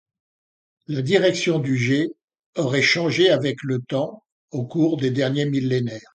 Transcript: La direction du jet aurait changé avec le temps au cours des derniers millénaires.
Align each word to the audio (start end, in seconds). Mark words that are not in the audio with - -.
La 0.87 1.03
direction 1.03 1.59
du 1.59 1.77
jet 1.77 2.07
aurait 2.57 2.81
changé 2.81 3.29
avec 3.29 3.57
le 3.61 3.77
temps 3.87 4.23
au 4.49 4.65
cours 4.65 4.97
des 4.97 5.11
derniers 5.11 5.45
millénaires. 5.45 6.01